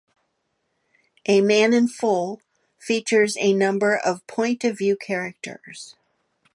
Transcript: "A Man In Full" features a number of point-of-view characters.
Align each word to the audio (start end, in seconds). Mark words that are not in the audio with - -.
"A 1.27 1.41
Man 1.41 1.73
In 1.75 1.87
Full" 1.87 2.41
features 2.79 3.37
a 3.39 3.53
number 3.53 3.95
of 3.95 4.25
point-of-view 4.25 4.95
characters. 4.95 5.95